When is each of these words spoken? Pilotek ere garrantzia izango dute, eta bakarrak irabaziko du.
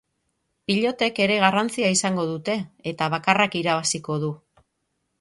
Pilotek 0.71 1.21
ere 1.25 1.35
garrantzia 1.43 1.93
izango 1.97 2.27
dute, 2.31 2.57
eta 2.95 3.13
bakarrak 3.19 3.63
irabaziko 3.65 4.21
du. 4.27 4.35